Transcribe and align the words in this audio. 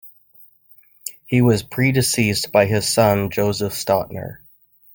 He 1.27 1.41
was 1.43 1.61
predeceased 1.61 2.51
by 2.51 2.65
his 2.65 2.91
son, 2.91 3.29
Joseph 3.29 3.73
Stautner. 3.73 4.39